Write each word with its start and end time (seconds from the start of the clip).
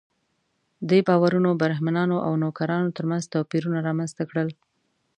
دې 0.89 0.99
باورونو 1.07 1.49
برهمنانو 1.61 2.17
او 2.25 2.31
نوکرانو 2.43 2.89
تر 2.97 3.03
منځ 3.11 3.23
توپیرونه 3.33 3.79
رامنځته 3.87 4.23
کړل. 4.29 4.49